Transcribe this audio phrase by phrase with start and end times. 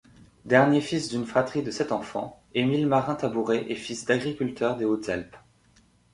[0.45, 5.35] Dernier fils d'une fratrie de sept enfants, Émile Marin-Tabouret est fils d'agriculteurs des Hautes-Alpes.